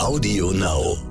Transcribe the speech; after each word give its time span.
Audio 0.00 0.50
Now. 0.50 1.09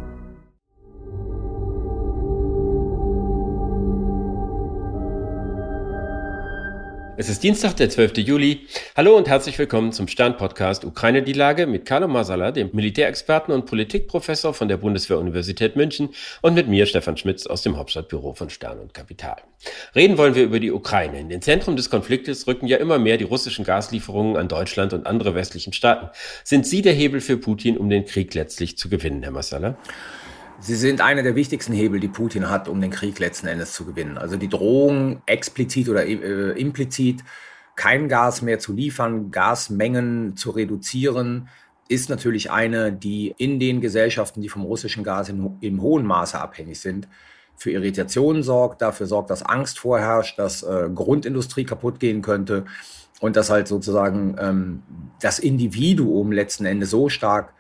Es 7.20 7.28
ist 7.28 7.44
Dienstag, 7.44 7.76
der 7.76 7.90
12. 7.90 8.20
Juli. 8.20 8.66
Hallo 8.96 9.18
und 9.18 9.28
herzlich 9.28 9.60
willkommen 9.60 9.92
zum 9.92 10.08
Stern-Podcast 10.08 10.86
Ukraine 10.86 11.22
die 11.22 11.34
Lage 11.34 11.68
mit 11.68 11.86
Carlo 11.86 12.08
Masala, 12.08 12.52
dem 12.52 12.70
Militärexperten 12.72 13.54
und 13.54 13.66
Politikprofessor 13.66 14.54
von 14.54 14.70
der 14.70 14.78
Bundeswehr-Universität 14.78 15.76
München 15.76 16.12
und 16.42 16.54
mit 16.54 16.70
mir, 16.70 16.86
Stefan 16.86 17.18
Schmitz, 17.18 17.46
aus 17.46 17.62
dem 17.62 17.76
Hauptstadtbüro 17.76 18.36
von 18.36 18.50
Stern 18.50 18.80
und 18.80 18.94
Kapital. 18.94 19.36
Reden 19.96 20.18
wollen 20.18 20.34
wir 20.34 20.46
über 20.46 20.62
die 20.62 20.72
Ukraine. 20.72 21.20
In 21.20 21.28
den 21.28 21.42
Zentrum 21.42 21.76
des 21.76 21.90
Konfliktes 21.90 22.48
rücken 22.48 22.68
ja 22.68 22.78
immer 22.78 23.00
mehr 23.00 23.18
die 23.18 23.26
russischen 23.26 23.66
Gaslieferungen 23.66 24.38
an 24.38 24.48
Deutschland 24.48 24.94
und 24.94 25.06
andere 25.06 25.36
westlichen 25.36 25.74
Staaten. 25.74 26.08
Sind 26.46 26.66
Sie 26.66 26.82
der 26.82 26.94
Hebel 26.94 27.20
für 27.20 27.36
Putin, 27.36 27.78
um 27.78 27.90
den 27.90 28.06
Krieg 28.06 28.34
letztlich 28.34 28.78
zu 28.78 28.88
gewinnen, 28.88 29.24
Herr 29.24 29.34
Masala? 29.34 29.78
Sie 30.62 30.76
sind 30.76 31.00
einer 31.00 31.24
der 31.24 31.36
wichtigsten 31.36 31.74
Hebel, 31.74 32.00
die 32.00 32.10
Putin 32.10 32.50
hat, 32.50 32.68
um 32.68 32.82
den 32.82 32.92
Krieg 32.92 33.18
letzten 33.20 33.48
Endes 33.48 33.72
zu 33.72 33.86
gewinnen. 33.86 34.18
Also 34.18 34.36
die 34.36 34.50
Drohung 34.50 35.22
explizit 35.26 35.88
oder 35.88 36.06
äh, 36.06 36.60
implizit, 36.60 37.24
kein 37.76 38.10
Gas 38.10 38.42
mehr 38.42 38.60
zu 38.60 38.74
liefern, 38.74 39.32
Gasmengen 39.32 40.36
zu 40.36 40.52
reduzieren, 40.52 41.48
ist 41.88 42.10
natürlich 42.10 42.52
eine, 42.52 42.92
die 42.92 43.34
in 43.38 43.60
den 43.60 43.80
Gesellschaften, 43.80 44.42
die 44.42 44.50
vom 44.50 44.64
russischen 44.64 45.04
Gas 45.04 45.30
in, 45.30 45.58
im 45.62 45.82
hohen 45.82 46.06
Maße 46.06 46.38
abhängig 46.38 46.80
sind, 46.80 47.08
für 47.56 47.72
Irritationen 47.72 48.44
sorgt, 48.44 48.82
dafür 48.82 49.08
sorgt, 49.08 49.30
dass 49.30 49.44
Angst 49.44 49.80
vorherrscht, 49.80 50.38
dass 50.38 50.64
äh, 50.64 50.90
Grundindustrie 50.94 51.64
kaputt 51.64 52.00
gehen 52.00 52.22
könnte 52.22 52.66
und 53.22 53.38
dass 53.38 53.50
halt 53.50 53.68
sozusagen 53.68 54.36
ähm, 54.40 54.84
das 55.22 55.40
Individuum 55.40 56.32
letzten 56.32 56.66
Endes 56.66 56.90
so 56.90 57.08
stark 57.08 57.54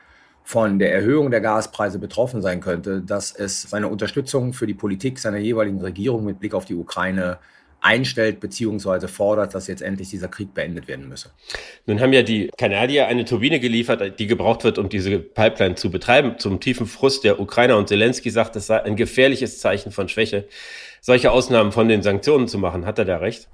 von 0.49 0.79
der 0.79 0.91
Erhöhung 0.91 1.29
der 1.29 1.41
Gaspreise 1.41 1.99
betroffen 1.99 2.41
sein 2.41 2.59
könnte, 2.59 3.01
dass 3.01 3.31
es 3.31 3.61
seine 3.61 3.87
Unterstützung 3.87 4.53
für 4.53 4.65
die 4.65 4.73
Politik 4.73 5.19
seiner 5.19 5.37
jeweiligen 5.37 5.79
Regierung 5.79 6.25
mit 6.25 6.39
Blick 6.39 6.55
auf 6.55 6.65
die 6.65 6.73
Ukraine 6.73 7.37
einstellt 7.81 8.39
bzw. 8.39 9.07
fordert, 9.07 9.53
dass 9.53 9.67
jetzt 9.67 9.83
endlich 9.83 10.09
dieser 10.09 10.27
Krieg 10.27 10.55
beendet 10.55 10.87
werden 10.87 11.07
müsse. 11.07 11.29
Nun 11.85 12.01
haben 12.01 12.13
ja 12.13 12.23
die 12.23 12.49
Kanadier 12.57 13.05
eine 13.05 13.25
Turbine 13.25 13.59
geliefert, 13.59 14.19
die 14.19 14.25
gebraucht 14.25 14.63
wird, 14.63 14.79
um 14.79 14.89
diese 14.89 15.19
Pipeline 15.19 15.75
zu 15.75 15.91
betreiben. 15.91 16.39
Zum 16.39 16.59
tiefen 16.59 16.87
Frust 16.87 17.23
der 17.23 17.39
Ukrainer 17.39 17.77
und 17.77 17.87
Zelensky 17.87 18.31
sagt, 18.31 18.55
es 18.55 18.65
sei 18.65 18.81
ein 18.81 18.95
gefährliches 18.95 19.59
Zeichen 19.59 19.91
von 19.91 20.09
Schwäche, 20.09 20.47
solche 20.99 21.29
Ausnahmen 21.29 21.71
von 21.71 21.87
den 21.87 22.01
Sanktionen 22.01 22.47
zu 22.47 22.57
machen. 22.57 22.87
Hat 22.87 22.97
er 22.97 23.05
da 23.05 23.17
recht? 23.17 23.47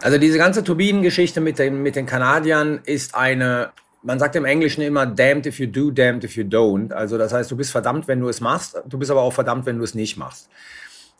Also 0.00 0.18
diese 0.18 0.36
ganze 0.36 0.64
Turbinengeschichte 0.64 1.40
mit 1.40 1.60
den, 1.60 1.80
mit 1.80 1.94
den 1.94 2.06
Kanadiern 2.06 2.80
ist 2.84 3.14
eine 3.14 3.70
man 4.02 4.18
sagt 4.18 4.36
im 4.36 4.44
Englischen 4.44 4.82
immer 4.82 5.06
damned 5.06 5.46
if 5.46 5.58
you 5.58 5.66
do, 5.66 5.90
damned 5.90 6.24
if 6.24 6.36
you 6.36 6.44
don't. 6.44 6.92
Also 6.92 7.18
das 7.18 7.32
heißt, 7.32 7.50
du 7.50 7.56
bist 7.56 7.70
verdammt, 7.70 8.08
wenn 8.08 8.20
du 8.20 8.28
es 8.28 8.40
machst, 8.40 8.82
du 8.86 8.98
bist 8.98 9.10
aber 9.10 9.22
auch 9.22 9.32
verdammt, 9.32 9.66
wenn 9.66 9.78
du 9.78 9.84
es 9.84 9.94
nicht 9.94 10.16
machst. 10.16 10.48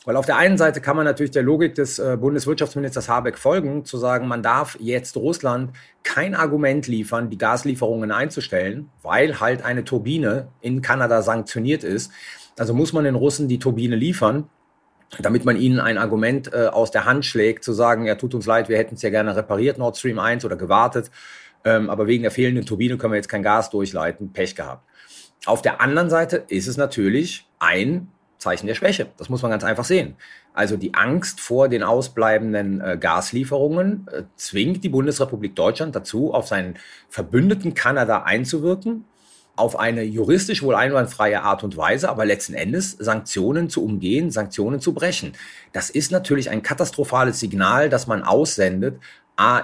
Weil 0.05 0.17
auf 0.17 0.25
der 0.25 0.37
einen 0.37 0.57
Seite 0.57 0.81
kann 0.81 0.97
man 0.97 1.05
natürlich 1.05 1.31
der 1.31 1.43
Logik 1.43 1.75
des 1.75 1.97
äh, 1.97 2.17
Bundeswirtschaftsministers 2.19 3.07
Habeck 3.07 3.37
folgen, 3.37 3.85
zu 3.85 3.97
sagen, 3.97 4.27
man 4.27 4.43
darf 4.43 4.77
jetzt 4.81 5.15
Russland 5.15 5.71
kein 6.03 6.35
Argument 6.35 6.87
liefern, 6.87 7.29
die 7.29 7.37
Gaslieferungen 7.37 8.11
einzustellen, 8.11 8.89
weil 9.01 9.39
halt 9.39 9.63
eine 9.63 9.85
Turbine 9.85 10.49
in 10.59 10.81
Kanada 10.81 11.21
sanktioniert 11.21 11.85
ist. 11.85 12.11
Also 12.59 12.73
muss 12.73 12.91
man 12.91 13.05
den 13.05 13.15
Russen 13.15 13.47
die 13.47 13.59
Turbine 13.59 13.95
liefern, 13.95 14.49
damit 15.19 15.45
man 15.45 15.55
ihnen 15.55 15.79
ein 15.79 15.97
Argument 15.97 16.51
äh, 16.53 16.67
aus 16.67 16.91
der 16.91 17.05
Hand 17.05 17.25
schlägt, 17.25 17.63
zu 17.63 17.71
sagen, 17.71 18.05
ja, 18.05 18.15
tut 18.15 18.35
uns 18.35 18.45
leid, 18.45 18.67
wir 18.67 18.77
hätten 18.77 18.95
es 18.95 19.01
ja 19.03 19.09
gerne 19.09 19.35
repariert, 19.37 19.77
Nord 19.77 19.95
Stream 19.95 20.19
1 20.19 20.43
oder 20.43 20.57
gewartet. 20.57 21.11
Ähm, 21.65 21.89
aber 21.89 22.07
wegen 22.07 22.23
der 22.23 22.31
fehlenden 22.31 22.65
Turbine 22.65 22.97
können 22.97 23.13
wir 23.13 23.17
jetzt 23.17 23.29
kein 23.29 23.43
Gas 23.43 23.69
durchleiten. 23.69 24.33
Pech 24.33 24.55
gehabt. 24.55 24.87
Auf 25.45 25.61
der 25.61 25.81
anderen 25.81 26.09
Seite 26.09 26.43
ist 26.47 26.67
es 26.67 26.77
natürlich 26.77 27.45
ein 27.59 28.07
Zeichen 28.37 28.67
der 28.67 28.75
Schwäche. 28.75 29.07
Das 29.17 29.29
muss 29.29 29.41
man 29.41 29.51
ganz 29.51 29.63
einfach 29.63 29.85
sehen. 29.85 30.15
Also 30.53 30.77
die 30.77 30.93
Angst 30.93 31.39
vor 31.39 31.69
den 31.69 31.81
ausbleibenden 31.81 32.81
äh, 32.81 32.97
Gaslieferungen 32.99 34.07
äh, 34.11 34.23
zwingt 34.35 34.83
die 34.83 34.89
Bundesrepublik 34.89 35.55
Deutschland 35.55 35.95
dazu, 35.95 36.33
auf 36.33 36.47
seinen 36.47 36.75
Verbündeten 37.09 37.73
Kanada 37.73 38.23
einzuwirken, 38.23 39.05
auf 39.55 39.79
eine 39.79 40.03
juristisch 40.03 40.61
wohl 40.61 40.75
einwandfreie 40.75 41.41
Art 41.41 41.63
und 41.63 41.77
Weise, 41.77 42.09
aber 42.09 42.25
letzten 42.25 42.53
Endes 42.53 42.91
Sanktionen 42.91 43.69
zu 43.69 43.83
umgehen, 43.83 44.29
Sanktionen 44.29 44.79
zu 44.79 44.93
brechen. 44.93 45.33
Das 45.71 45.89
ist 45.89 46.11
natürlich 46.11 46.49
ein 46.49 46.63
katastrophales 46.63 47.39
Signal, 47.39 47.89
das 47.89 48.07
man 48.07 48.23
aussendet 48.23 48.99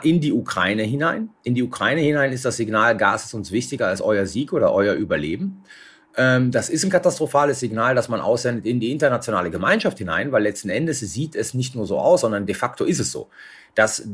in 0.02 0.20
die 0.20 0.34
Ukraine 0.34 0.84
hinein. 0.84 1.30
In 1.44 1.56
die 1.56 1.64
Ukraine 1.64 2.02
hinein 2.02 2.32
ist 2.32 2.46
das 2.46 2.58
Signal, 2.58 2.98
Gas 2.98 3.26
ist 3.26 3.34
uns 3.34 3.52
wichtiger 3.52 3.88
als 3.88 4.02
euer 4.02 4.26
Sieg 4.26 4.52
oder 4.52 4.74
euer 4.74 4.96
Überleben. 4.96 5.64
Ähm, 6.18 6.52
das 6.52 6.70
ist 6.70 6.84
ein 6.84 6.90
katastrophales 6.90 7.60
Signal, 7.60 7.96
das 7.96 8.10
man 8.10 8.20
aussendet 8.20 8.66
in 8.66 8.80
die 8.80 8.92
internationale 8.92 9.52
Gemeinschaft 9.52 10.00
hinein, 10.00 10.32
weil 10.32 10.44
letzten 10.44 10.70
Endes 10.70 11.00
sieht 11.00 11.36
es 11.36 11.54
nicht 11.54 11.76
nur 11.76 11.86
so 11.86 12.00
aus, 12.00 12.22
sondern 12.22 12.46
de 12.46 12.56
facto 12.56 12.84
ist 12.84 13.00
es 13.00 13.12
so, 13.12 13.30
dass 13.76 14.08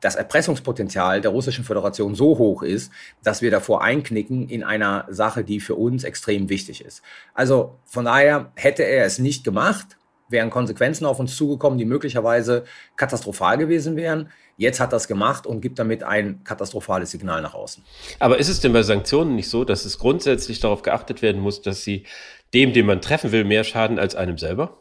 das 0.00 0.16
Erpressungspotenzial 0.16 1.20
der 1.20 1.30
Russischen 1.30 1.64
Föderation 1.64 2.14
so 2.14 2.36
hoch 2.38 2.62
ist, 2.62 2.92
dass 3.22 3.42
wir 3.42 3.50
davor 3.50 3.82
einknicken 3.82 4.48
in 4.48 4.62
einer 4.62 5.06
Sache, 5.08 5.44
die 5.44 5.60
für 5.60 5.74
uns 5.74 6.04
extrem 6.04 6.48
wichtig 6.48 6.84
ist. 6.84 7.02
Also 7.32 7.76
von 7.84 8.04
daher 8.04 8.52
hätte 8.54 8.82
er 8.82 9.06
es 9.06 9.18
nicht 9.18 9.42
gemacht, 9.44 9.96
wären 10.28 10.50
Konsequenzen 10.50 11.06
auf 11.06 11.20
uns 11.20 11.36
zugekommen, 11.36 11.78
die 11.78 11.84
möglicherweise 11.84 12.64
katastrophal 12.96 13.58
gewesen 13.58 13.96
wären. 13.96 14.28
Jetzt 14.56 14.80
hat 14.80 14.92
das 14.92 15.06
gemacht 15.06 15.46
und 15.46 15.60
gibt 15.60 15.78
damit 15.78 16.02
ein 16.02 16.42
katastrophales 16.42 17.10
Signal 17.10 17.42
nach 17.42 17.54
außen. 17.54 17.84
Aber 18.18 18.38
ist 18.38 18.48
es 18.48 18.60
denn 18.60 18.72
bei 18.72 18.82
Sanktionen 18.82 19.36
nicht 19.36 19.50
so, 19.50 19.64
dass 19.64 19.84
es 19.84 19.98
grundsätzlich 19.98 20.60
darauf 20.60 20.82
geachtet 20.82 21.20
werden 21.20 21.42
muss, 21.42 21.60
dass 21.60 21.84
sie 21.84 22.06
dem, 22.54 22.72
den 22.72 22.86
man 22.86 23.02
treffen 23.02 23.32
will, 23.32 23.44
mehr 23.44 23.64
schaden 23.64 23.98
als 23.98 24.14
einem 24.14 24.38
selber? 24.38 24.78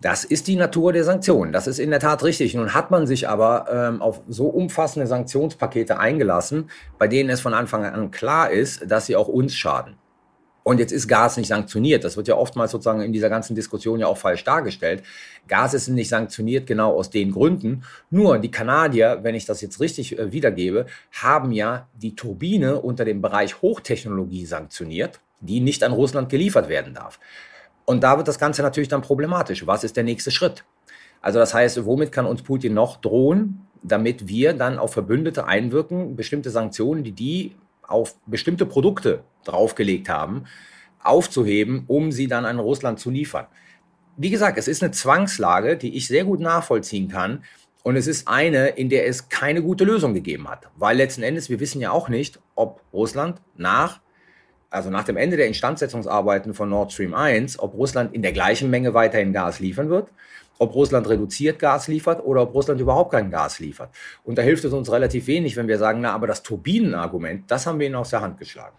Das 0.00 0.24
ist 0.24 0.48
die 0.48 0.56
Natur 0.56 0.92
der 0.92 1.04
Sanktionen. 1.04 1.52
Das 1.52 1.68
ist 1.68 1.78
in 1.78 1.90
der 1.90 2.00
Tat 2.00 2.24
richtig. 2.24 2.54
Nun 2.54 2.74
hat 2.74 2.90
man 2.90 3.06
sich 3.06 3.28
aber 3.28 3.66
ähm, 3.70 4.02
auf 4.02 4.20
so 4.26 4.48
umfassende 4.48 5.06
Sanktionspakete 5.06 5.96
eingelassen, 5.96 6.70
bei 6.98 7.06
denen 7.06 7.30
es 7.30 7.40
von 7.40 7.54
Anfang 7.54 7.84
an 7.84 8.10
klar 8.10 8.50
ist, 8.50 8.90
dass 8.90 9.06
sie 9.06 9.14
auch 9.14 9.28
uns 9.28 9.54
schaden. 9.54 9.96
Und 10.64 10.78
jetzt 10.78 10.92
ist 10.92 11.08
Gas 11.08 11.36
nicht 11.36 11.48
sanktioniert. 11.48 12.04
Das 12.04 12.16
wird 12.16 12.28
ja 12.28 12.36
oftmals 12.36 12.70
sozusagen 12.70 13.00
in 13.00 13.12
dieser 13.12 13.28
ganzen 13.28 13.54
Diskussion 13.54 13.98
ja 13.98 14.06
auch 14.06 14.16
falsch 14.16 14.44
dargestellt. 14.44 15.02
Gas 15.48 15.74
ist 15.74 15.88
nicht 15.88 16.08
sanktioniert 16.08 16.66
genau 16.66 16.96
aus 16.96 17.10
den 17.10 17.32
Gründen. 17.32 17.82
Nur 18.10 18.38
die 18.38 18.50
Kanadier, 18.50 19.20
wenn 19.22 19.34
ich 19.34 19.44
das 19.44 19.60
jetzt 19.60 19.80
richtig 19.80 20.18
äh, 20.18 20.32
wiedergebe, 20.32 20.86
haben 21.20 21.52
ja 21.52 21.88
die 21.94 22.14
Turbine 22.14 22.80
unter 22.80 23.04
dem 23.04 23.20
Bereich 23.20 23.60
Hochtechnologie 23.60 24.46
sanktioniert, 24.46 25.20
die 25.40 25.60
nicht 25.60 25.82
an 25.82 25.92
Russland 25.92 26.28
geliefert 26.28 26.68
werden 26.68 26.94
darf. 26.94 27.18
Und 27.84 28.04
da 28.04 28.16
wird 28.16 28.28
das 28.28 28.38
Ganze 28.38 28.62
natürlich 28.62 28.88
dann 28.88 29.02
problematisch. 29.02 29.66
Was 29.66 29.82
ist 29.82 29.96
der 29.96 30.04
nächste 30.04 30.30
Schritt? 30.30 30.64
Also 31.20 31.38
das 31.38 31.54
heißt, 31.54 31.84
womit 31.84 32.12
kann 32.12 32.26
uns 32.26 32.42
Putin 32.42 32.74
noch 32.74 33.00
drohen, 33.00 33.66
damit 33.82 34.28
wir 34.28 34.52
dann 34.52 34.78
auf 34.78 34.92
Verbündete 34.92 35.46
einwirken, 35.46 36.14
bestimmte 36.14 36.50
Sanktionen, 36.50 37.02
die 37.02 37.12
die 37.12 37.52
auf 37.82 38.16
bestimmte 38.26 38.66
Produkte 38.66 39.24
draufgelegt 39.44 40.08
haben, 40.08 40.44
aufzuheben, 41.02 41.84
um 41.86 42.12
sie 42.12 42.28
dann 42.28 42.44
an 42.44 42.58
Russland 42.58 43.00
zu 43.00 43.10
liefern. 43.10 43.46
Wie 44.16 44.30
gesagt, 44.30 44.58
es 44.58 44.68
ist 44.68 44.82
eine 44.82 44.92
Zwangslage, 44.92 45.76
die 45.76 45.96
ich 45.96 46.06
sehr 46.06 46.24
gut 46.24 46.40
nachvollziehen 46.40 47.08
kann. 47.08 47.44
Und 47.82 47.96
es 47.96 48.06
ist 48.06 48.28
eine, 48.28 48.68
in 48.68 48.88
der 48.88 49.08
es 49.08 49.28
keine 49.28 49.60
gute 49.60 49.82
Lösung 49.84 50.14
gegeben 50.14 50.48
hat. 50.48 50.68
Weil 50.76 50.96
letzten 50.96 51.24
Endes, 51.24 51.50
wir 51.50 51.58
wissen 51.58 51.80
ja 51.80 51.90
auch 51.90 52.08
nicht, 52.08 52.38
ob 52.54 52.80
Russland 52.92 53.40
nach, 53.56 54.00
also 54.70 54.88
nach 54.88 55.02
dem 55.02 55.16
Ende 55.16 55.36
der 55.36 55.48
Instandsetzungsarbeiten 55.48 56.54
von 56.54 56.68
Nord 56.68 56.92
Stream 56.92 57.12
1, 57.12 57.58
ob 57.58 57.74
Russland 57.74 58.14
in 58.14 58.22
der 58.22 58.32
gleichen 58.32 58.70
Menge 58.70 58.94
weiterhin 58.94 59.32
Gas 59.32 59.58
liefern 59.58 59.90
wird 59.90 60.08
ob 60.62 60.74
Russland 60.74 61.08
reduziert 61.08 61.58
Gas 61.58 61.88
liefert 61.88 62.24
oder 62.24 62.42
ob 62.42 62.54
Russland 62.54 62.80
überhaupt 62.80 63.10
kein 63.10 63.30
Gas 63.30 63.58
liefert. 63.58 63.90
Und 64.22 64.38
da 64.38 64.42
hilft 64.42 64.64
es 64.64 64.72
uns 64.72 64.90
relativ 64.90 65.26
wenig, 65.26 65.56
wenn 65.56 65.68
wir 65.68 65.78
sagen, 65.78 66.00
na, 66.00 66.12
aber 66.12 66.28
das 66.28 66.42
Turbinenargument, 66.42 67.50
das 67.50 67.66
haben 67.66 67.80
wir 67.80 67.86
ihnen 67.86 67.96
aus 67.96 68.10
der 68.10 68.20
Hand 68.20 68.38
geschlagen. 68.38 68.76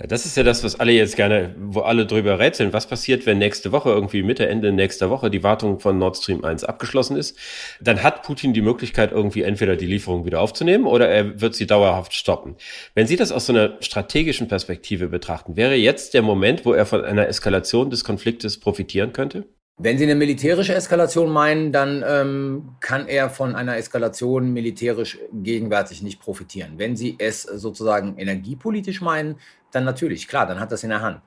Ja, 0.00 0.08
das 0.08 0.26
ist 0.26 0.36
ja 0.36 0.42
das, 0.42 0.64
was 0.64 0.80
alle 0.80 0.90
jetzt 0.90 1.14
gerne, 1.14 1.54
wo 1.56 1.80
alle 1.80 2.04
drüber 2.04 2.40
rätseln. 2.40 2.72
Was 2.72 2.88
passiert, 2.88 3.26
wenn 3.26 3.38
nächste 3.38 3.70
Woche, 3.70 3.90
irgendwie 3.90 4.24
Mitte, 4.24 4.48
Ende 4.48 4.72
nächster 4.72 5.08
Woche, 5.08 5.30
die 5.30 5.44
Wartung 5.44 5.78
von 5.78 5.98
Nord 5.98 6.16
Stream 6.16 6.44
1 6.44 6.64
abgeschlossen 6.64 7.16
ist? 7.16 7.38
Dann 7.80 8.02
hat 8.02 8.24
Putin 8.24 8.54
die 8.54 8.60
Möglichkeit, 8.60 9.12
irgendwie 9.12 9.42
entweder 9.42 9.76
die 9.76 9.86
Lieferung 9.86 10.24
wieder 10.24 10.40
aufzunehmen 10.40 10.86
oder 10.86 11.08
er 11.08 11.40
wird 11.40 11.54
sie 11.54 11.68
dauerhaft 11.68 12.12
stoppen. 12.12 12.56
Wenn 12.94 13.06
Sie 13.06 13.14
das 13.14 13.30
aus 13.30 13.46
so 13.46 13.52
einer 13.52 13.76
strategischen 13.80 14.48
Perspektive 14.48 15.06
betrachten, 15.06 15.54
wäre 15.54 15.76
jetzt 15.76 16.14
der 16.14 16.22
Moment, 16.22 16.64
wo 16.64 16.72
er 16.72 16.86
von 16.86 17.04
einer 17.04 17.28
Eskalation 17.28 17.90
des 17.90 18.02
Konfliktes 18.02 18.58
profitieren 18.58 19.12
könnte? 19.12 19.44
Wenn 19.76 19.98
Sie 19.98 20.04
eine 20.04 20.14
militärische 20.14 20.72
Eskalation 20.72 21.32
meinen, 21.32 21.72
dann 21.72 22.04
ähm, 22.06 22.76
kann 22.78 23.08
er 23.08 23.28
von 23.28 23.56
einer 23.56 23.76
Eskalation 23.76 24.52
militärisch 24.52 25.18
gegenwärtig 25.32 26.00
nicht 26.00 26.20
profitieren. 26.20 26.74
Wenn 26.78 26.94
Sie 26.94 27.16
es 27.18 27.42
sozusagen 27.42 28.16
energiepolitisch 28.16 29.00
meinen, 29.00 29.34
dann 29.72 29.84
natürlich, 29.84 30.28
klar, 30.28 30.46
dann 30.46 30.60
hat 30.60 30.70
das 30.70 30.84
in 30.84 30.90
der 30.90 31.02
Hand. 31.02 31.22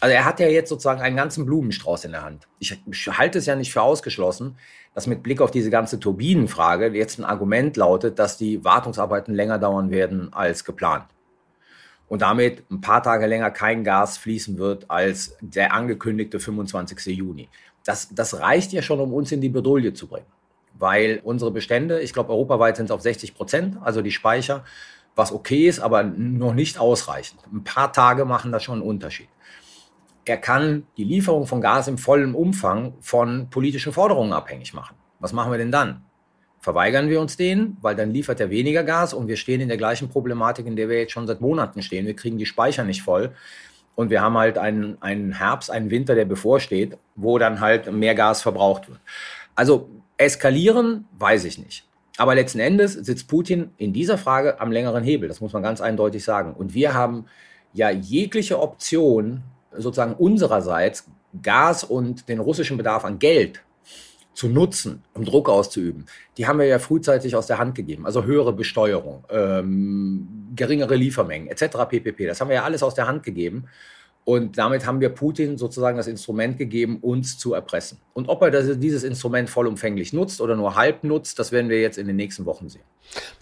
Also 0.00 0.12
er 0.12 0.24
hat 0.24 0.40
ja 0.40 0.48
jetzt 0.48 0.70
sozusagen 0.70 1.02
einen 1.02 1.14
ganzen 1.14 1.46
Blumenstrauß 1.46 2.06
in 2.06 2.10
der 2.10 2.24
Hand. 2.24 2.48
Ich 2.58 2.76
halte 3.16 3.38
es 3.38 3.46
ja 3.46 3.54
nicht 3.54 3.72
für 3.72 3.82
ausgeschlossen, 3.82 4.58
dass 4.92 5.06
mit 5.06 5.22
Blick 5.22 5.40
auf 5.40 5.52
diese 5.52 5.70
ganze 5.70 6.00
Turbinenfrage 6.00 6.88
jetzt 6.88 7.20
ein 7.20 7.24
Argument 7.24 7.76
lautet, 7.76 8.18
dass 8.18 8.36
die 8.36 8.64
Wartungsarbeiten 8.64 9.32
länger 9.36 9.60
dauern 9.60 9.92
werden 9.92 10.32
als 10.32 10.64
geplant. 10.64 11.06
und 12.06 12.22
damit 12.22 12.70
ein 12.70 12.80
paar 12.80 13.02
Tage 13.02 13.26
länger 13.26 13.50
kein 13.50 13.82
Gas 13.82 14.18
fließen 14.18 14.58
wird 14.58 14.90
als 14.90 15.36
der 15.40 15.72
angekündigte 15.72 16.38
25. 16.38 17.16
Juni. 17.16 17.48
Das, 17.84 18.08
das 18.14 18.40
reicht 18.40 18.72
ja 18.72 18.82
schon, 18.82 19.00
um 19.00 19.12
uns 19.12 19.30
in 19.32 19.40
die 19.40 19.48
Bedrohung 19.48 19.94
zu 19.94 20.06
bringen, 20.06 20.26
weil 20.74 21.20
unsere 21.22 21.50
Bestände, 21.50 22.00
ich 22.00 22.12
glaube, 22.12 22.30
europaweit 22.32 22.76
sind 22.76 22.86
es 22.86 22.90
auf 22.90 23.02
60 23.02 23.34
Prozent, 23.34 23.76
also 23.82 24.00
die 24.00 24.10
Speicher, 24.10 24.64
was 25.14 25.32
okay 25.32 25.68
ist, 25.68 25.80
aber 25.80 26.02
noch 26.02 26.54
nicht 26.54 26.78
ausreichend. 26.78 27.40
Ein 27.52 27.62
paar 27.62 27.92
Tage 27.92 28.24
machen 28.24 28.52
da 28.52 28.58
schon 28.58 28.80
einen 28.80 28.88
Unterschied. 28.88 29.28
Er 30.24 30.38
kann 30.38 30.86
die 30.96 31.04
Lieferung 31.04 31.46
von 31.46 31.60
Gas 31.60 31.86
im 31.86 31.98
vollen 31.98 32.34
Umfang 32.34 32.94
von 33.00 33.50
politischen 33.50 33.92
Forderungen 33.92 34.32
abhängig 34.32 34.72
machen. 34.72 34.96
Was 35.20 35.32
machen 35.32 35.52
wir 35.52 35.58
denn 35.58 35.70
dann? 35.70 36.04
Verweigern 36.60 37.10
wir 37.10 37.20
uns 37.20 37.36
den, 37.36 37.76
weil 37.82 37.94
dann 37.94 38.10
liefert 38.10 38.40
er 38.40 38.48
weniger 38.48 38.84
Gas 38.84 39.12
und 39.12 39.28
wir 39.28 39.36
stehen 39.36 39.60
in 39.60 39.68
der 39.68 39.76
gleichen 39.76 40.08
Problematik, 40.08 40.66
in 40.66 40.76
der 40.76 40.88
wir 40.88 40.98
jetzt 40.98 41.12
schon 41.12 41.26
seit 41.26 41.42
Monaten 41.42 41.82
stehen. 41.82 42.06
Wir 42.06 42.16
kriegen 42.16 42.38
die 42.38 42.46
Speicher 42.46 42.84
nicht 42.84 43.02
voll 43.02 43.34
und 43.94 44.10
wir 44.10 44.20
haben 44.20 44.36
halt 44.36 44.58
einen, 44.58 45.00
einen 45.00 45.32
Herbst, 45.32 45.70
einen 45.70 45.90
Winter, 45.90 46.14
der 46.14 46.24
bevorsteht, 46.24 46.98
wo 47.14 47.38
dann 47.38 47.60
halt 47.60 47.92
mehr 47.92 48.14
Gas 48.14 48.42
verbraucht 48.42 48.88
wird. 48.88 49.00
Also 49.54 49.88
eskalieren, 50.16 51.06
weiß 51.18 51.44
ich 51.44 51.58
nicht. 51.58 51.86
Aber 52.16 52.34
letzten 52.34 52.60
Endes 52.60 52.92
sitzt 52.92 53.28
Putin 53.28 53.70
in 53.76 53.92
dieser 53.92 54.18
Frage 54.18 54.60
am 54.60 54.70
längeren 54.70 55.02
Hebel. 55.02 55.28
Das 55.28 55.40
muss 55.40 55.52
man 55.52 55.62
ganz 55.62 55.80
eindeutig 55.80 56.22
sagen. 56.24 56.54
Und 56.54 56.74
wir 56.74 56.94
haben 56.94 57.26
ja 57.72 57.90
jegliche 57.90 58.60
Option 58.60 59.42
sozusagen 59.72 60.14
unsererseits 60.14 61.08
Gas 61.42 61.82
und 61.82 62.28
den 62.28 62.38
russischen 62.38 62.76
Bedarf 62.76 63.04
an 63.04 63.18
Geld 63.18 63.62
zu 64.34 64.48
nutzen, 64.48 65.02
um 65.14 65.24
Druck 65.24 65.48
auszuüben, 65.48 66.06
die 66.36 66.46
haben 66.46 66.58
wir 66.58 66.66
ja 66.66 66.78
frühzeitig 66.78 67.36
aus 67.36 67.46
der 67.46 67.58
Hand 67.58 67.74
gegeben. 67.74 68.04
Also 68.04 68.24
höhere 68.24 68.52
Besteuerung, 68.52 69.24
ähm, 69.30 70.28
geringere 70.54 70.96
Liefermengen 70.96 71.48
etc. 71.48 71.76
pp. 71.88 72.26
Das 72.26 72.40
haben 72.40 72.48
wir 72.48 72.56
ja 72.56 72.64
alles 72.64 72.82
aus 72.82 72.94
der 72.94 73.06
Hand 73.06 73.22
gegeben. 73.22 73.64
Und 74.24 74.56
damit 74.56 74.86
haben 74.86 75.00
wir 75.00 75.10
Putin 75.10 75.58
sozusagen 75.58 75.98
das 75.98 76.06
Instrument 76.06 76.56
gegeben, 76.56 76.98
uns 77.02 77.36
zu 77.36 77.52
erpressen. 77.52 77.98
Und 78.14 78.28
ob 78.28 78.40
er 78.40 78.50
das, 78.50 78.78
dieses 78.78 79.04
Instrument 79.04 79.50
vollumfänglich 79.50 80.14
nutzt 80.14 80.40
oder 80.40 80.56
nur 80.56 80.76
halb 80.76 81.04
nutzt, 81.04 81.38
das 81.38 81.52
werden 81.52 81.68
wir 81.68 81.80
jetzt 81.80 81.98
in 81.98 82.06
den 82.06 82.16
nächsten 82.16 82.46
Wochen 82.46 82.70
sehen. 82.70 82.82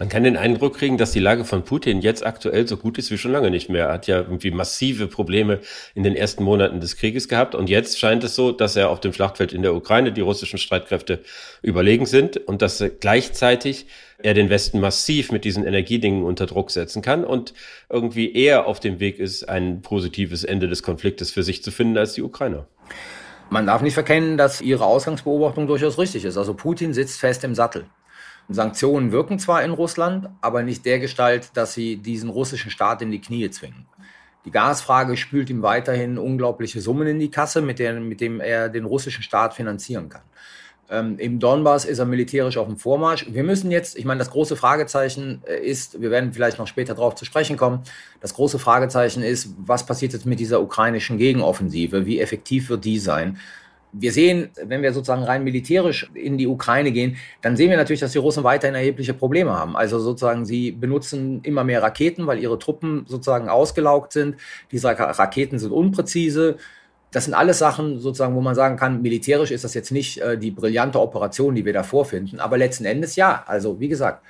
Man 0.01 0.09
kann 0.09 0.25
den 0.25 0.37
Eindruck 0.37 0.77
kriegen, 0.77 0.99
dass 0.99 1.13
die 1.13 1.21
Lage 1.21 1.45
von 1.45 1.63
Putin 1.63 2.01
jetzt 2.01 2.27
aktuell 2.27 2.67
so 2.67 2.77
gut 2.77 2.99
ist 2.99 3.13
wie 3.13 3.19
schon 3.19 3.31
lange 3.31 3.51
nicht 3.51 3.69
mehr. 3.69 3.87
Er 3.87 3.93
hat 3.93 4.07
ja 4.09 4.19
irgendwie 4.19 4.51
massive 4.51 5.07
Probleme 5.07 5.61
in 5.95 6.03
den 6.03 6.17
ersten 6.17 6.43
Monaten 6.43 6.81
des 6.81 6.97
Krieges 6.97 7.29
gehabt. 7.29 7.55
Und 7.55 7.71
jetzt 7.71 8.01
scheint 8.01 8.25
es 8.25 8.35
so, 8.35 8.51
dass 8.51 8.75
er 8.75 8.91
auf 8.91 8.99
dem 8.99 9.13
Schlachtfeld 9.13 9.53
in 9.53 9.63
der 9.63 9.75
Ukraine 9.75 10.13
die 10.13 10.21
russischen 10.21 10.59
Streitkräfte 10.59 11.23
überlegen 11.63 12.07
sind 12.07 12.37
und 12.39 12.61
dass 12.61 12.83
gleichzeitig 12.99 13.87
er 14.23 14.35
den 14.35 14.51
Westen 14.51 14.81
massiv 14.81 15.33
mit 15.33 15.45
diesen 15.45 15.67
Energiedingen 15.67 16.25
unter 16.25 16.47
Druck 16.47 16.71
setzen 16.71 17.03
kann 17.03 17.25
und 17.25 17.55
irgendwie 17.89 18.33
eher 18.33 18.67
auf 18.67 18.81
dem 18.81 19.01
Weg 19.01 19.19
ist, 19.19 19.49
ein 19.49 19.83
positives 19.83 20.45
Ende 20.45 20.69
des 20.69 20.83
Konfliktes 20.83 21.31
für 21.31 21.43
sich 21.43 21.63
zu 21.63 21.71
finden 21.71 21.99
als 21.99 22.15
die 22.15 22.23
Ukrainer. 22.23 22.67
Man 23.51 23.67
darf 23.67 23.83
nicht 23.83 23.95
verkennen, 23.95 24.39
dass 24.39 24.61
Ihre 24.61 24.87
Ausgangsbeobachtung 24.87 25.67
durchaus 25.67 25.99
richtig 25.99 26.25
ist. 26.25 26.39
Also 26.39 26.55
Putin 26.55 26.95
sitzt 26.95 27.21
fest 27.21 27.45
im 27.45 27.55
Sattel. 27.55 27.85
Sanktionen 28.49 29.13
wirken 29.13 29.39
zwar 29.39 29.63
in 29.63 29.71
Russland, 29.71 30.29
aber 30.41 30.63
nicht 30.63 30.85
der 30.85 30.99
Gestalt, 30.99 31.51
dass 31.55 31.75
sie 31.75 31.97
diesen 31.97 32.29
russischen 32.29 32.71
Staat 32.71 33.03
in 33.03 33.11
die 33.11 33.21
Knie 33.21 33.51
zwingen. 33.51 33.87
Die 34.45 34.51
Gasfrage 34.51 35.17
spült 35.17 35.51
ihm 35.51 35.63
weiterhin 35.63 36.19
unglaubliche 36.19 36.81
Summen 36.81 37.07
in 37.07 37.21
die 37.21 37.31
Kasse, 37.31 37.61
mit, 37.61 37.79
der, 37.79 38.01
mit 38.01 38.21
dem 38.21 38.41
er 38.41 38.69
den 38.69 38.85
russischen 38.85 39.23
Staat 39.23 39.55
finanzieren 39.55 40.09
kann. 40.09 40.23
Ähm, 40.91 41.19
Im 41.19 41.39
Donbass 41.39 41.85
ist 41.85 41.99
er 41.99 42.05
militärisch 42.05 42.57
auf 42.57 42.67
dem 42.67 42.77
Vormarsch. 42.77 43.27
Wir 43.31 43.45
müssen 43.45 43.71
jetzt, 43.71 43.97
ich 43.97 44.05
meine, 44.05 44.19
das 44.19 44.31
große 44.31 44.57
Fragezeichen 44.57 45.43
äh, 45.47 45.57
ist, 45.57 46.01
wir 46.01 46.11
werden 46.11 46.33
vielleicht 46.33 46.59
noch 46.59 46.67
später 46.67 46.95
darauf 46.95 47.15
zu 47.15 47.25
sprechen 47.25 47.57
kommen, 47.57 47.81
das 48.21 48.35
große 48.35 48.59
Fragezeichen 48.59 49.23
ist, 49.23 49.55
was 49.59 49.87
passiert 49.87 50.13
jetzt 50.13 50.27
mit 50.27 50.41
dieser 50.41 50.61
ukrainischen 50.61 51.19
Gegenoffensive? 51.19 52.05
Wie 52.05 52.21
effektiv 52.21 52.69
wird 52.69 52.85
die 52.85 52.99
sein? 52.99 53.39
Wir 53.95 54.11
sehen, 54.11 54.49
wenn 54.65 54.81
wir 54.83 54.95
sozusagen 54.95 55.23
rein 55.23 55.45
militärisch 55.45 56.11
in 56.15 56.39
die 56.39 56.47
Ukraine 56.47 56.93
gehen, 56.93 57.17
dann 57.43 57.57
sehen 57.57 57.69
wir 57.69 57.77
natürlich, 57.77 58.01
dass 58.01 58.13
die 58.13 58.19
Russen 58.19 58.43
weiterhin 58.43 58.75
erhebliche 58.75 59.13
Probleme 59.13 59.51
haben. 59.51 59.77
Also 59.77 59.99
sozusagen, 59.99 60.47
sie 60.47 60.73
benutzen 60.73 61.41
immer 61.43 61.63
mehr 61.63 61.83
Raketen, 61.83 62.27
weil 62.27 62.39
ihre 62.39 62.59
Truppen 62.59 63.05
sozusagen 63.07 63.51
ausgelaugt 63.51 64.15
sind. 64.15 64.37
Diese 64.71 64.89
Raketen 64.89 65.59
sind 65.59 65.73
unpräzise 65.73 66.57
das 67.13 67.27
sind 67.27 67.35
alles 67.35 67.59
Sachen, 67.59 68.01
sozusagen, 68.01 68.35
wo 68.35 68.41
man 68.41 68.55
sagen 68.55 68.77
kann, 68.77 69.03
militärisch 69.03 69.51
ist 69.51 69.65
das 69.65 69.75
jetzt 69.75 69.93
nicht 69.93 70.19
äh, 70.19 70.39
die 70.39 70.51
brillante 70.51 70.99
Operation, 70.99 71.55
die 71.55 71.65
wir 71.65 71.75
da 71.75 71.83
vorfinden, 71.83 72.41
aber 72.41 72.59
letzten 72.59 72.87
Endes 72.87 73.17
ja. 73.17 73.45
Also, 73.47 73.79
wie 73.79 73.89
gesagt, 73.89 74.25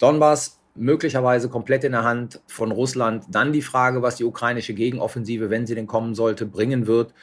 Donbass 0.00 0.58
möglicherweise 0.74 1.48
komplett 1.48 1.84
in 1.84 1.92
der 1.92 2.02
Hand 2.02 2.40
von 2.48 2.72
Russland. 2.72 3.24
Dann 3.30 3.52
die 3.52 3.62
Frage, 3.62 4.02
was 4.02 4.16
die 4.16 4.24
ukrainische 4.24 4.74
Gegenoffensive, 4.74 5.48
wenn 5.48 5.66
sie 5.66 5.76
denn 5.76 5.86
kommen 5.86 6.16
sollte, 6.16 6.46
bringen 6.46 6.88
wird. 6.88 7.14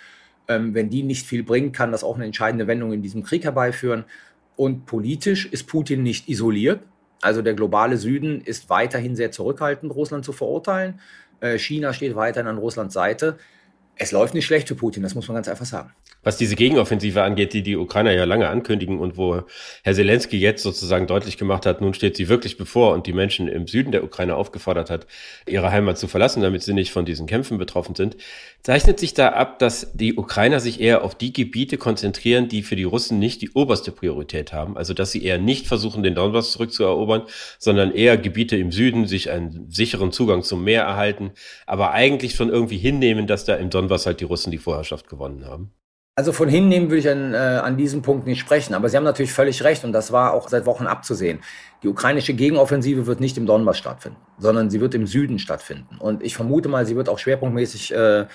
Ähm, 0.47 0.73
wenn 0.73 0.89
die 0.89 1.03
nicht 1.03 1.27
viel 1.27 1.43
bringt, 1.43 1.75
kann 1.75 1.91
das 1.91 2.05
auch 2.05 2.15
eine 2.15 2.25
entscheidende 2.25 2.67
Wendung 2.67 2.93
in 2.93 3.01
diesem 3.01 3.23
Krieg 3.23 3.43
herbeiführen. 3.43 4.05
Und 4.55 4.85
politisch 4.85 5.45
ist 5.45 5.67
Putin 5.67 6.03
nicht 6.03 6.29
isoliert. 6.29 6.81
Also 7.21 7.41
der 7.41 7.53
globale 7.53 7.97
Süden 7.97 8.39
ist 8.41 8.69
weiterhin 8.69 9.15
sehr 9.17 9.31
zurückhaltend, 9.31 9.93
Russland 9.93 10.23
zu 10.23 10.31
verurteilen. 10.31 11.01
Äh, 11.41 11.57
China 11.57 11.91
steht 11.91 12.15
weiterhin 12.15 12.47
an 12.47 12.57
Russlands 12.57 12.93
Seite 12.93 13.37
es 14.01 14.11
läuft 14.11 14.33
nicht 14.33 14.47
schlecht 14.47 14.67
für 14.67 14.73
Putin, 14.73 15.03
das 15.03 15.13
muss 15.13 15.27
man 15.27 15.35
ganz 15.35 15.47
einfach 15.47 15.65
sagen. 15.65 15.91
Was 16.23 16.37
diese 16.37 16.55
Gegenoffensive 16.55 17.21
angeht, 17.21 17.53
die 17.53 17.61
die 17.61 17.77
Ukrainer 17.77 18.11
ja 18.11 18.25
lange 18.25 18.49
ankündigen 18.49 18.99
und 18.99 19.15
wo 19.15 19.43
Herr 19.83 19.93
Zelensky 19.93 20.37
jetzt 20.37 20.63
sozusagen 20.63 21.05
deutlich 21.05 21.37
gemacht 21.37 21.67
hat, 21.67 21.81
nun 21.81 21.93
steht 21.93 22.15
sie 22.15 22.27
wirklich 22.27 22.57
bevor 22.57 22.93
und 22.93 23.05
die 23.05 23.13
Menschen 23.13 23.47
im 23.47 23.67
Süden 23.67 23.91
der 23.91 24.03
Ukraine 24.03 24.35
aufgefordert 24.35 24.89
hat, 24.89 25.05
ihre 25.47 25.71
Heimat 25.71 25.99
zu 25.99 26.07
verlassen, 26.07 26.41
damit 26.41 26.63
sie 26.63 26.73
nicht 26.73 26.91
von 26.91 27.05
diesen 27.05 27.27
Kämpfen 27.27 27.59
betroffen 27.59 27.93
sind, 27.93 28.17
zeichnet 28.63 28.99
sich 28.99 29.13
da 29.13 29.29
ab, 29.29 29.59
dass 29.59 29.91
die 29.93 30.15
Ukrainer 30.15 30.59
sich 30.59 30.81
eher 30.81 31.03
auf 31.03 31.13
die 31.13 31.31
Gebiete 31.31 31.77
konzentrieren, 31.77 32.47
die 32.47 32.63
für 32.63 32.75
die 32.75 32.83
Russen 32.83 33.19
nicht 33.19 33.41
die 33.43 33.51
oberste 33.51 33.91
Priorität 33.91 34.51
haben. 34.51 34.77
Also 34.77 34.95
dass 34.95 35.11
sie 35.11 35.23
eher 35.23 35.37
nicht 35.37 35.67
versuchen, 35.67 36.01
den 36.01 36.15
Donbass 36.15 36.51
zurückzuerobern, 36.53 37.23
sondern 37.59 37.91
eher 37.91 38.17
Gebiete 38.17 38.57
im 38.57 38.71
Süden 38.71 39.05
sich 39.05 39.29
einen 39.29 39.69
sicheren 39.69 40.11
Zugang 40.11 40.41
zum 40.41 40.63
Meer 40.63 40.83
erhalten, 40.83 41.31
aber 41.67 41.91
eigentlich 41.91 42.33
schon 42.33 42.49
irgendwie 42.49 42.77
hinnehmen, 42.77 43.27
dass 43.27 43.45
da 43.45 43.55
im 43.55 43.69
Donbass 43.69 43.90
was 43.91 44.07
halt 44.07 44.19
die 44.19 44.25
Russen 44.25 44.51
die 44.51 44.57
Vorherrschaft 44.57 45.07
gewonnen 45.07 45.45
haben? 45.45 45.71
Also 46.15 46.33
von 46.33 46.49
hinnehmen 46.49 46.89
würde 46.89 46.99
ich 46.99 47.09
an, 47.09 47.33
äh, 47.33 47.37
an 47.37 47.77
diesem 47.77 48.01
Punkt 48.01 48.27
nicht 48.27 48.39
sprechen, 48.39 48.73
aber 48.73 48.89
Sie 48.89 48.97
haben 48.97 49.05
natürlich 49.05 49.31
völlig 49.31 49.63
recht 49.63 49.83
und 49.85 49.93
das 49.93 50.11
war 50.11 50.33
auch 50.33 50.49
seit 50.49 50.65
Wochen 50.65 50.85
abzusehen. 50.85 51.39
Die 51.83 51.87
ukrainische 51.87 52.33
Gegenoffensive 52.33 53.07
wird 53.07 53.21
nicht 53.21 53.37
im 53.37 53.45
Donbass 53.45 53.77
stattfinden, 53.77 54.17
sondern 54.37 54.69
sie 54.69 54.81
wird 54.81 54.93
im 54.93 55.07
Süden 55.07 55.39
stattfinden. 55.39 55.97
Und 55.99 56.21
ich 56.21 56.35
vermute 56.35 56.67
mal, 56.67 56.85
sie 56.85 56.95
wird 56.95 57.07
auch 57.07 57.17
schwerpunktmäßig 57.17 57.93
äh, 57.93 58.25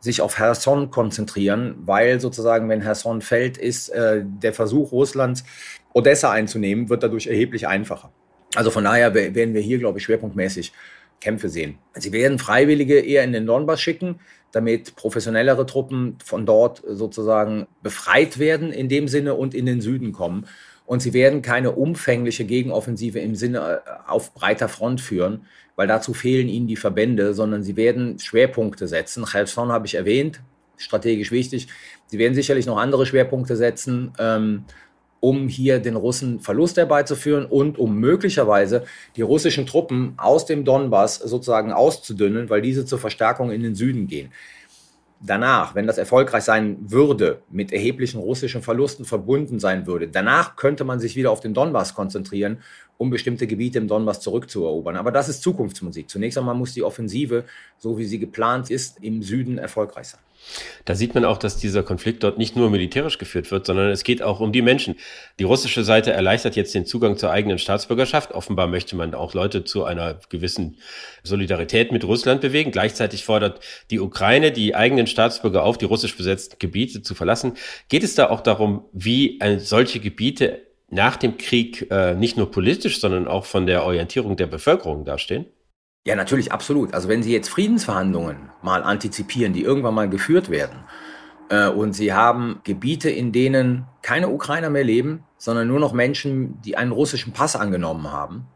sich 0.00 0.22
auf 0.22 0.38
Herson 0.38 0.90
konzentrieren, 0.90 1.76
weil 1.80 2.20
sozusagen, 2.20 2.68
wenn 2.68 2.80
Herson 2.80 3.20
fällt, 3.20 3.58
ist 3.58 3.90
äh, 3.90 4.22
der 4.24 4.54
Versuch 4.54 4.92
Russlands, 4.92 5.44
Odessa 5.92 6.30
einzunehmen, 6.30 6.88
wird 6.88 7.02
dadurch 7.02 7.26
erheblich 7.26 7.66
einfacher. 7.68 8.12
Also 8.54 8.70
von 8.70 8.84
daher 8.84 9.14
werden 9.14 9.54
wir 9.54 9.60
hier, 9.60 9.78
glaube 9.78 9.98
ich, 9.98 10.04
schwerpunktmäßig 10.04 10.72
Kämpfe 11.20 11.48
sehen. 11.48 11.78
Sie 11.94 12.12
werden 12.12 12.38
Freiwillige 12.38 13.00
eher 13.00 13.24
in 13.24 13.32
den 13.32 13.46
Donbass 13.46 13.80
schicken, 13.80 14.20
damit 14.52 14.96
professionellere 14.96 15.66
Truppen 15.66 16.16
von 16.24 16.46
dort 16.46 16.82
sozusagen 16.86 17.66
befreit 17.82 18.38
werden 18.38 18.72
in 18.72 18.88
dem 18.88 19.08
Sinne 19.08 19.34
und 19.34 19.54
in 19.54 19.66
den 19.66 19.80
Süden 19.80 20.12
kommen. 20.12 20.46
Und 20.86 21.02
sie 21.02 21.12
werden 21.12 21.42
keine 21.42 21.72
umfängliche 21.72 22.44
Gegenoffensive 22.44 23.18
im 23.18 23.34
Sinne 23.34 23.82
äh, 23.84 23.90
auf 24.06 24.34
breiter 24.34 24.68
Front 24.68 25.00
führen, 25.00 25.46
weil 25.74 25.88
dazu 25.88 26.14
fehlen 26.14 26.48
ihnen 26.48 26.68
die 26.68 26.76
Verbände, 26.76 27.34
sondern 27.34 27.62
sie 27.62 27.76
werden 27.76 28.18
Schwerpunkte 28.18 28.86
setzen. 28.86 29.24
Kherson 29.24 29.72
habe 29.72 29.86
ich 29.86 29.96
erwähnt, 29.96 30.40
strategisch 30.76 31.32
wichtig. 31.32 31.68
Sie 32.06 32.18
werden 32.18 32.34
sicherlich 32.34 32.66
noch 32.66 32.78
andere 32.78 33.04
Schwerpunkte 33.04 33.56
setzen. 33.56 34.12
Ähm, 34.18 34.64
um 35.26 35.48
hier 35.48 35.80
den 35.80 35.96
Russen 35.96 36.38
Verlust 36.38 36.76
herbeizuführen 36.76 37.46
und 37.46 37.80
um 37.80 37.98
möglicherweise 37.98 38.84
die 39.16 39.22
russischen 39.22 39.66
Truppen 39.66 40.14
aus 40.18 40.46
dem 40.46 40.64
Donbass 40.64 41.16
sozusagen 41.16 41.72
auszudünnen, 41.72 42.48
weil 42.48 42.62
diese 42.62 42.84
zur 42.84 43.00
Verstärkung 43.00 43.50
in 43.50 43.60
den 43.60 43.74
Süden 43.74 44.06
gehen. 44.06 44.30
Danach, 45.20 45.74
wenn 45.74 45.88
das 45.88 45.98
erfolgreich 45.98 46.44
sein 46.44 46.76
würde, 46.80 47.42
mit 47.50 47.72
erheblichen 47.72 48.20
russischen 48.20 48.62
Verlusten 48.62 49.04
verbunden 49.04 49.58
sein 49.58 49.88
würde, 49.88 50.06
danach 50.06 50.54
könnte 50.54 50.84
man 50.84 51.00
sich 51.00 51.16
wieder 51.16 51.32
auf 51.32 51.40
den 51.40 51.54
Donbass 51.54 51.96
konzentrieren, 51.96 52.58
um 52.98 53.10
bestimmte 53.10 53.46
Gebiete 53.46 53.78
im 53.78 53.88
Donbass 53.88 54.20
zurückzuerobern. 54.20 54.96
Aber 54.96 55.12
das 55.12 55.28
ist 55.28 55.42
Zukunftsmusik. 55.42 56.08
Zunächst 56.08 56.38
einmal 56.38 56.54
muss 56.54 56.72
die 56.72 56.82
Offensive, 56.82 57.44
so 57.78 57.98
wie 57.98 58.04
sie 58.04 58.18
geplant 58.18 58.70
ist, 58.70 59.02
im 59.02 59.22
Süden 59.22 59.58
erfolgreich 59.58 60.08
sein. 60.08 60.20
Da 60.84 60.94
sieht 60.94 61.14
man 61.14 61.24
auch, 61.24 61.38
dass 61.38 61.56
dieser 61.56 61.82
Konflikt 61.82 62.22
dort 62.22 62.38
nicht 62.38 62.56
nur 62.56 62.70
militärisch 62.70 63.18
geführt 63.18 63.50
wird, 63.50 63.66
sondern 63.66 63.90
es 63.90 64.04
geht 64.04 64.22
auch 64.22 64.40
um 64.40 64.52
die 64.52 64.62
Menschen. 64.62 64.94
Die 65.38 65.44
russische 65.44 65.82
Seite 65.82 66.12
erleichtert 66.12 66.56
jetzt 66.56 66.74
den 66.74 66.86
Zugang 66.86 67.16
zur 67.16 67.30
eigenen 67.30 67.58
Staatsbürgerschaft. 67.58 68.32
Offenbar 68.32 68.68
möchte 68.68 68.94
man 68.96 69.14
auch 69.14 69.34
Leute 69.34 69.64
zu 69.64 69.84
einer 69.84 70.20
gewissen 70.28 70.76
Solidarität 71.24 71.90
mit 71.90 72.04
Russland 72.04 72.40
bewegen. 72.40 72.70
Gleichzeitig 72.70 73.24
fordert 73.24 73.60
die 73.90 73.98
Ukraine 73.98 74.52
die 74.52 74.74
eigenen 74.74 75.06
Staatsbürger 75.06 75.64
auf, 75.64 75.78
die 75.78 75.84
russisch 75.86 76.16
besetzten 76.16 76.58
Gebiete 76.58 77.02
zu 77.02 77.14
verlassen. 77.14 77.54
Geht 77.88 78.04
es 78.04 78.14
da 78.14 78.30
auch 78.30 78.40
darum, 78.40 78.84
wie 78.92 79.40
solche 79.58 79.98
Gebiete 79.98 80.62
nach 80.88 81.16
dem 81.16 81.38
Krieg 81.38 81.90
äh, 81.90 82.14
nicht 82.14 82.36
nur 82.36 82.50
politisch, 82.50 83.00
sondern 83.00 83.26
auch 83.26 83.44
von 83.44 83.66
der 83.66 83.84
Orientierung 83.84 84.36
der 84.36 84.46
Bevölkerung 84.46 85.04
dastehen? 85.04 85.46
Ja, 86.06 86.14
natürlich, 86.14 86.52
absolut. 86.52 86.94
Also 86.94 87.08
wenn 87.08 87.22
Sie 87.22 87.32
jetzt 87.32 87.48
Friedensverhandlungen 87.48 88.50
mal 88.62 88.84
antizipieren, 88.84 89.52
die 89.52 89.62
irgendwann 89.62 89.94
mal 89.94 90.08
geführt 90.08 90.50
werden, 90.50 90.84
äh, 91.48 91.68
und 91.68 91.92
Sie 91.92 92.12
haben 92.12 92.60
Gebiete, 92.64 93.10
in 93.10 93.32
denen 93.32 93.86
keine 94.02 94.28
Ukrainer 94.28 94.70
mehr 94.70 94.84
leben, 94.84 95.24
sondern 95.36 95.68
nur 95.68 95.80
noch 95.80 95.92
Menschen, 95.92 96.60
die 96.62 96.76
einen 96.76 96.92
russischen 96.92 97.32
Pass 97.32 97.56
angenommen 97.56 98.12
haben, 98.12 98.46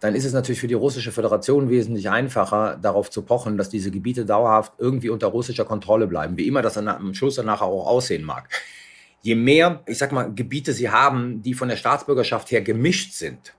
dann 0.00 0.14
ist 0.14 0.24
es 0.24 0.32
natürlich 0.32 0.60
für 0.60 0.68
die 0.68 0.74
russische 0.74 1.10
Föderation 1.10 1.70
wesentlich 1.70 2.08
einfacher, 2.08 2.78
darauf 2.80 3.10
zu 3.10 3.22
pochen, 3.22 3.56
dass 3.58 3.68
diese 3.68 3.90
Gebiete 3.90 4.24
dauerhaft 4.24 4.74
irgendwie 4.78 5.10
unter 5.10 5.28
russischer 5.28 5.64
Kontrolle 5.64 6.06
bleiben, 6.06 6.36
wie 6.36 6.46
immer 6.46 6.62
das 6.62 6.78
am 6.78 7.14
Schluss 7.14 7.34
danach 7.34 7.62
auch 7.62 7.86
aussehen 7.86 8.24
mag. 8.24 8.48
Je 9.22 9.34
mehr, 9.34 9.82
ich 9.86 9.98
sag 9.98 10.12
mal, 10.12 10.32
Gebiete 10.32 10.72
sie 10.72 10.90
haben, 10.90 11.42
die 11.42 11.54
von 11.54 11.68
der 11.68 11.76
Staatsbürgerschaft 11.76 12.50
her 12.50 12.62
gemischt 12.62 13.12
sind, 13.14 13.54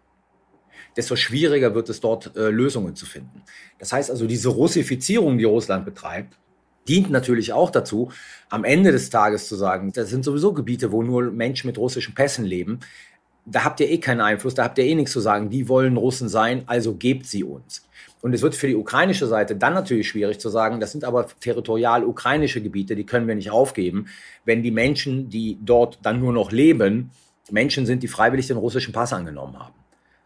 desto 0.96 1.16
schwieriger 1.16 1.76
wird 1.76 1.90
es 1.90 2.00
dort 2.00 2.36
äh, 2.36 2.50
Lösungen 2.50 2.96
zu 2.96 3.06
finden. 3.06 3.44
Das 3.78 3.92
heißt 3.92 4.10
also, 4.10 4.28
diese 4.28 4.50
Russifizierung, 4.50 5.38
die 5.38 5.44
Russland 5.44 5.86
betreibt, 5.86 6.38
dient 6.88 7.12
natürlich 7.12 7.54
auch 7.54 7.70
dazu, 7.70 8.12
am 8.50 8.64
Ende 8.64 8.92
des 8.92 9.10
Tages 9.10 9.48
zu 9.48 9.56
sagen, 9.56 9.92
das 9.94 10.10
sind 10.10 10.26
sowieso 10.26 10.54
Gebiete, 10.54 10.92
wo 10.92 11.04
nur 11.04 11.32
Menschen 11.32 11.68
mit 11.68 11.78
russischen 11.78 12.16
Pässen 12.16 12.46
leben 12.46 12.80
da 13.52 13.64
habt 13.64 13.80
ihr 13.80 13.90
eh 13.90 13.98
keinen 13.98 14.22
Einfluss, 14.22 14.54
da 14.54 14.64
habt 14.64 14.78
ihr 14.78 14.86
eh 14.86 14.96
nichts 14.96 15.12
zu 15.12 15.20
sagen. 15.20 15.50
Die 15.50 15.68
wollen 15.68 15.98
Russen 15.98 16.30
sein, 16.30 16.64
also 16.68 16.96
gebt 16.96 17.26
sie 17.26 17.44
uns. 17.44 17.86
Und 18.22 18.34
es 18.34 18.42
wird 18.42 18.56
für 18.56 18.68
die 18.68 18.76
ukrainische 18.76 19.28
Seite 19.28 19.56
dann 19.56 19.74
natürlich 19.74 20.10
schwierig 20.10 20.40
zu 20.40 20.50
sagen, 20.50 20.80
das 20.80 20.92
sind 20.92 21.06
aber 21.06 21.28
territorial 21.40 22.04
ukrainische 22.04 22.62
Gebiete, 22.62 22.96
die 22.96 23.06
können 23.06 23.28
wir 23.28 23.36
nicht 23.36 23.50
aufgeben, 23.50 24.08
wenn 24.44 24.62
die 24.62 24.72
Menschen, 24.72 25.30
die 25.30 25.58
dort 25.62 26.00
dann 26.02 26.20
nur 26.20 26.34
noch 26.34 26.52
leben, 26.52 27.12
Menschen 27.50 27.86
sind, 27.86 28.04
die 28.04 28.08
freiwillig 28.08 28.48
den 28.48 28.58
russischen 28.58 28.94
Pass 28.94 29.14
angenommen 29.14 29.58
haben. 29.58 29.74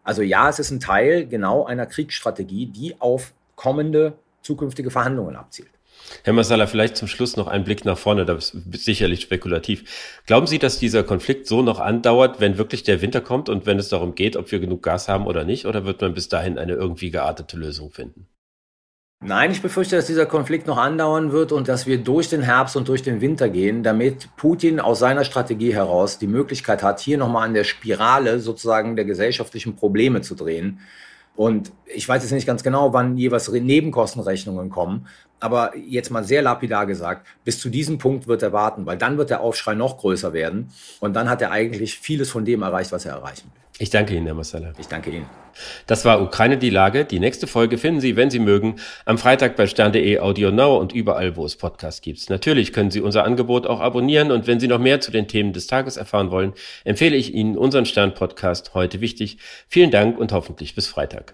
Also 0.04 0.22
ja, 0.22 0.50
es 0.50 0.60
ist 0.60 0.72
ein 0.72 0.80
Teil 0.80 1.28
genau 1.28 1.66
einer 1.66 1.86
Kriegsstrategie, 1.86 2.66
die 2.66 3.00
auf 3.00 3.34
kommende 3.56 4.14
zukünftige 4.42 4.90
Verhandlungen 4.90 5.36
abzielt. 5.36 5.70
Herr 6.24 6.34
Masala, 6.34 6.68
vielleicht 6.68 6.98
zum 6.98 7.08
Schluss 7.08 7.38
noch 7.38 7.48
ein 7.48 7.64
Blick 7.64 7.86
nach 7.86 7.98
vorne, 7.98 8.26
das 8.26 8.52
ist 8.52 8.86
sicherlich 8.86 9.22
spekulativ. 9.22 9.84
Glauben 10.26 10.48
Sie, 10.48 10.60
dass 10.60 10.80
dieser 10.80 11.04
Konflikt 11.04 11.48
so 11.48 11.62
noch 11.62 11.80
andauert, 11.80 12.40
wenn 12.40 12.58
wirklich 12.58 12.84
der 12.84 13.02
Winter 13.02 13.22
kommt 13.22 13.50
und 13.50 13.66
wenn 13.66 13.80
es 13.80 13.90
darum 13.90 14.16
geht, 14.16 14.36
ob 14.36 14.52
wir 14.52 14.60
genug 14.60 14.84
Gas 14.84 15.08
haben 15.08 15.28
oder 15.28 15.44
nicht? 15.44 15.66
Oder 15.66 15.86
wird 15.86 16.02
man 16.02 16.14
bis 16.14 16.30
dahin 16.30 16.58
eine 16.58 16.74
irgendwie 16.74 17.12
geartete 17.12 17.58
Lösung 17.58 17.92
finden? 17.92 18.28
Nein, 19.26 19.52
ich 19.52 19.62
befürchte, 19.62 19.96
dass 19.96 20.08
dieser 20.08 20.26
Konflikt 20.26 20.68
noch 20.68 20.78
andauern 20.78 21.32
wird 21.32 21.54
und 21.54 21.70
dass 21.70 21.88
wir 21.88 21.98
durch 21.98 22.28
den 22.28 22.42
Herbst 22.42 22.76
und 22.76 22.90
durch 22.90 23.04
den 23.04 23.22
Winter 23.22 23.48
gehen, 23.48 23.82
damit 23.82 24.28
Putin 24.36 24.82
aus 24.82 25.00
seiner 25.00 25.24
Strategie 25.24 25.74
heraus 25.74 26.20
die 26.20 26.28
Möglichkeit 26.28 26.84
hat, 26.84 27.00
hier 27.00 27.18
nochmal 27.18 27.48
an 27.48 27.54
der 27.54 27.64
Spirale 27.64 28.42
sozusagen 28.42 28.98
der 28.98 29.06
gesellschaftlichen 29.06 29.78
Probleme 29.78 30.20
zu 30.22 30.36
drehen. 30.36 30.82
Und 31.36 31.72
ich 31.86 32.08
weiß 32.08 32.22
jetzt 32.22 32.32
nicht 32.32 32.46
ganz 32.46 32.64
genau, 32.64 32.94
wann 32.94 33.18
jeweils 33.18 33.50
Nebenkostenrechnungen 33.50 34.70
kommen, 34.70 35.08
aber 35.40 35.76
jetzt 35.76 36.12
mal 36.12 36.24
sehr 36.24 36.42
lapidar 36.42 36.86
gesagt, 36.86 37.28
bis 37.44 37.60
zu 37.60 37.70
diesem 37.70 37.98
Punkt 37.98 38.28
wird 38.28 38.44
er 38.44 38.54
warten, 38.54 38.86
weil 38.86 38.98
dann 38.98 39.18
wird 39.18 39.30
der 39.30 39.42
Aufschrei 39.42 39.74
noch 39.74 39.98
größer 39.98 40.32
werden 40.32 40.72
und 41.00 41.16
dann 41.16 41.30
hat 41.30 41.42
er 41.42 41.52
eigentlich 41.52 41.98
vieles 41.98 42.30
von 42.30 42.46
dem 42.46 42.62
erreicht, 42.62 42.92
was 42.92 43.06
er 43.06 43.14
erreichen 43.14 43.52
will. 43.54 43.63
Ich 43.80 43.90
danke 43.90 44.16
Ihnen, 44.16 44.28
Herr 44.28 44.36
Marcella. 44.36 44.74
Ich 44.80 44.88
danke 44.88 45.10
Ihnen. 45.10 45.26
Das 45.88 46.06
war 46.06 46.22
Ukraine 46.22 46.58
die 46.58 46.70
Lage. 46.70 47.06
Die 47.06 47.20
nächste 47.20 47.48
Folge 47.48 47.78
finden 47.78 48.02
Sie, 48.02 48.16
wenn 48.16 48.30
Sie 48.30 48.40
mögen, 48.40 48.76
am 49.06 49.18
Freitag 49.18 49.56
bei 49.56 49.68
stern.de 49.68 50.20
Audio 50.20 50.52
Now 50.52 50.78
und 50.78 50.94
überall, 50.94 51.36
wo 51.36 51.46
es 51.46 51.56
Podcasts 51.56 52.02
gibt. 52.02 52.30
Natürlich 52.30 52.72
können 52.72 52.92
Sie 52.92 53.02
unser 53.02 53.24
Angebot 53.24 53.66
auch 53.66 53.80
abonnieren 53.80 54.32
und 54.32 54.48
wenn 54.48 54.60
Sie 54.60 54.68
noch 54.68 54.80
mehr 54.80 55.02
zu 55.02 55.12
den 55.12 55.28
Themen 55.28 55.54
des 55.54 55.68
Tages 55.68 55.98
erfahren 55.98 56.32
wollen, 56.32 56.54
empfehle 56.84 57.16
ich 57.16 57.34
Ihnen 57.34 57.58
unseren 57.58 57.86
Stern-Podcast 57.86 58.74
heute 58.74 59.02
wichtig. 59.02 59.38
Vielen 59.68 59.92
Dank 59.92 60.20
und 60.20 60.32
hoffentlich 60.32 60.76
bis 60.76 60.88
Freitag. 60.88 61.34